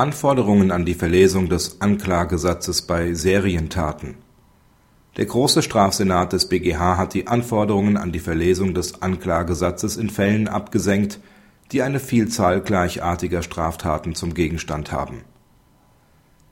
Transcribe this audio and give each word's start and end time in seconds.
Anforderungen 0.00 0.70
an 0.70 0.86
die 0.86 0.94
Verlesung 0.94 1.50
des 1.50 1.82
Anklagesatzes 1.82 2.80
bei 2.80 3.12
Serientaten 3.12 4.14
Der 5.18 5.26
Große 5.26 5.60
Strafsenat 5.60 6.32
des 6.32 6.48
BgH 6.48 6.96
hat 6.96 7.12
die 7.12 7.26
Anforderungen 7.26 7.98
an 7.98 8.10
die 8.10 8.18
Verlesung 8.18 8.72
des 8.72 9.02
Anklagesatzes 9.02 9.98
in 9.98 10.08
Fällen 10.08 10.48
abgesenkt, 10.48 11.20
die 11.70 11.82
eine 11.82 12.00
Vielzahl 12.00 12.62
gleichartiger 12.62 13.42
Straftaten 13.42 14.14
zum 14.14 14.32
Gegenstand 14.32 14.90
haben. 14.90 15.20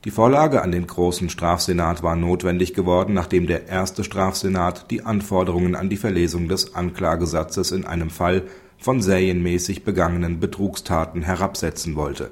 Die 0.05 0.11
Vorlage 0.11 0.61
an 0.61 0.71
den 0.71 0.87
Großen 0.87 1.30
Strafsenat 1.30 2.03
war 2.03 2.17
notwendig 2.17 2.75
geworden, 2.75 3.15
nachdem 3.15 3.46
der 3.46 3.67
Erste 3.67 4.05
Strafsenat 4.05 4.91
die 4.91 5.07
Anforderungen 5.07 5.75
an 5.75 5.89
die 5.89 5.96
Verlesung 5.96 6.49
des 6.49 6.75
Anklagesatzes 6.75 7.73
in 7.73 7.87
einem 7.87 8.11
Fall 8.11 8.43
von 8.77 9.01
serienmäßig 9.01 9.85
begangenen 9.85 10.39
Betrugstaten 10.39 11.23
herabsetzen 11.23 11.96
wollte. 11.96 12.30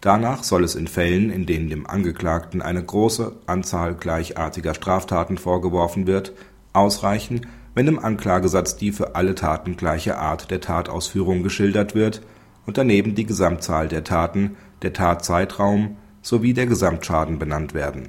Danach 0.00 0.44
soll 0.44 0.64
es 0.64 0.74
in 0.74 0.86
Fällen, 0.86 1.30
in 1.30 1.44
denen 1.44 1.68
dem 1.68 1.86
Angeklagten 1.86 2.62
eine 2.62 2.82
große 2.82 3.36
Anzahl 3.46 3.94
gleichartiger 3.94 4.74
Straftaten 4.74 5.36
vorgeworfen 5.36 6.06
wird, 6.06 6.32
ausreichen, 6.72 7.46
wenn 7.74 7.86
im 7.86 7.98
Anklagesatz 7.98 8.76
die 8.76 8.92
für 8.92 9.14
alle 9.14 9.34
Taten 9.34 9.76
gleiche 9.76 10.18
Art 10.18 10.50
der 10.50 10.60
Tatausführung 10.60 11.42
geschildert 11.42 11.94
wird 11.94 12.22
und 12.66 12.78
daneben 12.78 13.14
die 13.14 13.26
Gesamtzahl 13.26 13.88
der 13.88 14.02
Taten, 14.02 14.56
der 14.82 14.92
Tatzeitraum 14.92 15.96
sowie 16.22 16.54
der 16.54 16.66
Gesamtschaden 16.66 17.38
benannt 17.38 17.74
werden. 17.74 18.08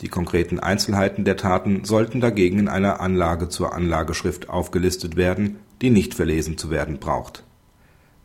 Die 0.00 0.08
konkreten 0.08 0.60
Einzelheiten 0.60 1.24
der 1.24 1.36
Taten 1.36 1.84
sollten 1.84 2.20
dagegen 2.20 2.58
in 2.58 2.68
einer 2.68 3.00
Anlage 3.00 3.48
zur 3.48 3.74
Anlageschrift 3.74 4.48
aufgelistet 4.48 5.16
werden, 5.16 5.58
die 5.82 5.90
nicht 5.90 6.14
verlesen 6.14 6.56
zu 6.56 6.70
werden 6.70 6.98
braucht. 6.98 7.44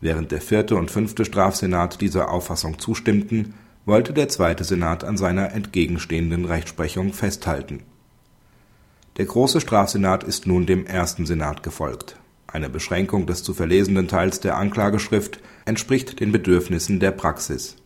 Während 0.00 0.32
der 0.32 0.40
vierte 0.40 0.76
und 0.76 0.90
fünfte 0.90 1.24
Strafsenat 1.24 2.00
dieser 2.00 2.30
Auffassung 2.30 2.78
zustimmten, 2.78 3.54
wollte 3.84 4.12
der 4.12 4.28
zweite 4.28 4.64
Senat 4.64 5.04
an 5.04 5.16
seiner 5.16 5.52
entgegenstehenden 5.52 6.44
Rechtsprechung 6.44 7.12
festhalten. 7.12 7.82
Der 9.16 9.24
Große 9.24 9.60
Strafsenat 9.60 10.24
ist 10.24 10.46
nun 10.46 10.66
dem 10.66 10.86
ersten 10.86 11.24
Senat 11.24 11.62
gefolgt. 11.62 12.16
Eine 12.46 12.68
Beschränkung 12.68 13.26
des 13.26 13.42
zu 13.42 13.54
verlesenden 13.54 14.08
Teils 14.08 14.40
der 14.40 14.56
Anklageschrift 14.56 15.40
entspricht 15.64 16.20
den 16.20 16.32
Bedürfnissen 16.32 17.00
der 17.00 17.12
Praxis 17.12 17.76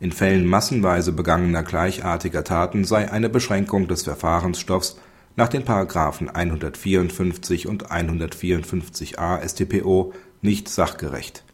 in 0.00 0.12
Fällen 0.12 0.46
massenweise 0.46 1.12
begangener 1.12 1.64
gleichartiger 1.64 2.44
Taten 2.44 2.84
sei 2.84 3.10
eine 3.10 3.28
Beschränkung 3.28 3.88
des 3.88 4.04
Verfahrensstoffs 4.04 4.96
nach 5.34 5.48
den§ 5.48 5.64
154 6.28 7.66
und 7.66 7.90
154a 7.90 9.48
StPO 9.48 10.12
nicht 10.42 10.68
sachgerecht. 10.68 11.44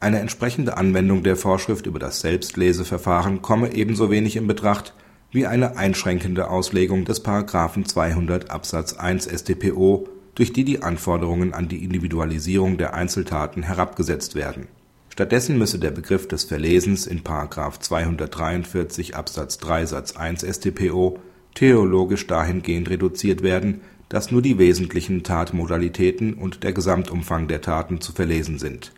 Eine 0.00 0.20
entsprechende 0.20 0.76
Anwendung 0.76 1.22
der 1.22 1.36
Vorschrift 1.36 1.86
über 1.86 1.98
das 1.98 2.20
Selbstleseverfahren 2.20 3.42
komme 3.42 3.74
ebenso 3.74 4.10
wenig 4.10 4.36
in 4.36 4.46
Betracht 4.46 4.94
wie 5.30 5.46
eine 5.46 5.76
einschränkende 5.76 6.48
Auslegung 6.48 7.04
des§ 7.04 7.24
200 7.84 8.50
Absatz 8.50 8.94
1 8.94 9.24
StPO, 9.26 10.08
durch 10.34 10.52
die 10.52 10.64
die 10.64 10.82
Anforderungen 10.82 11.54
an 11.54 11.68
die 11.68 11.82
Individualisierung 11.82 12.78
der 12.78 12.94
Einzeltaten 12.94 13.62
herabgesetzt 13.62 14.34
werden 14.34 14.68
Stattdessen 15.16 15.56
müsse 15.56 15.78
der 15.78 15.92
Begriff 15.92 16.28
des 16.28 16.44
Verlesens 16.44 17.06
in§ 17.06 17.22
243 17.80 19.16
Absatz 19.16 19.56
3 19.56 19.86
Satz 19.86 20.14
1 20.14 20.42
StPO 20.42 21.18
theologisch 21.54 22.26
dahingehend 22.26 22.90
reduziert 22.90 23.42
werden, 23.42 23.80
dass 24.08 24.30
nur 24.30 24.42
die 24.42 24.58
wesentlichen 24.58 25.22
Tatmodalitäten 25.22 26.34
und 26.34 26.62
der 26.62 26.72
Gesamtumfang 26.72 27.48
der 27.48 27.60
Taten 27.60 28.00
zu 28.00 28.12
verlesen 28.12 28.58
sind. 28.58 28.92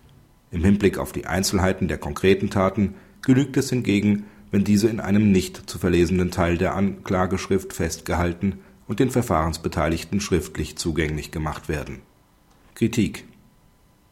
Im 0.51 0.65
Hinblick 0.65 0.99
auf 0.99 1.13
die 1.13 1.27
Einzelheiten 1.27 1.89
der 1.89 1.99
konkreten 1.99 2.51
Taten 2.51 2.95
genügt 3.23 3.57
es 3.57 3.71
hingegen, 3.71 4.25
wenn 4.51 4.65
diese 4.65 4.89
in 4.89 5.01
einem 5.01 5.31
nicht 5.31 5.69
zu 5.69 5.79
verlesenden 5.79 6.31
Teil 6.31 6.59
der 6.59 6.75
Anklageschrift 6.75 7.73
festgehalten 7.73 8.61
und 8.87 9.01
den 9.01 9.11
Verfahrensbeteiligten 9.11 10.21
schriftlich 10.21 10.77
zugänglich 10.77 11.31
gemacht 11.31 11.69
werden. 11.69 12.01
Kritik 12.75 13.25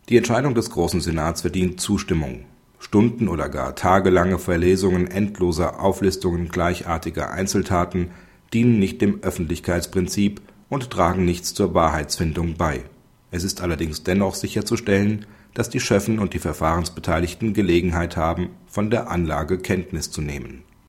die 0.08 0.16
Entscheidung 0.16 0.54
des 0.54 0.70
Großen 0.70 1.00
Senats 1.00 1.40
verdient 1.40 1.80
Zustimmung. 1.80 2.44
Stunden 2.78 3.26
oder 3.26 3.48
gar 3.48 3.74
tagelange 3.74 4.38
Verlesungen 4.38 5.08
endloser 5.08 5.80
Auflistungen 5.80 6.48
gleichartiger 6.48 7.32
Einzeltaten 7.32 8.10
dienen 8.52 8.78
nicht 8.78 9.00
dem 9.00 9.24
Öffentlichkeitsprinzip 9.24 10.40
und 10.68 10.90
tragen 10.90 11.24
nichts 11.24 11.54
zur 11.54 11.74
Wahrheitsfindung 11.74 12.54
bei. 12.56 12.84
Es 13.30 13.44
ist 13.44 13.60
allerdings 13.60 14.02
dennoch 14.02 14.34
sicherzustellen, 14.34 15.26
dass 15.54 15.70
die 15.70 15.80
Schöffen 15.80 16.18
und 16.18 16.34
die 16.34 16.38
Verfahrensbeteiligten 16.38 17.54
Gelegenheit 17.54 18.16
haben, 18.16 18.50
von 18.66 18.90
der 18.90 19.10
Anlage 19.10 19.58
Kenntnis 19.58 20.10
zu 20.10 20.20
nehmen 20.20 20.65